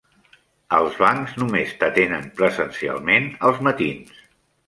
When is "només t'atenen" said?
1.41-2.25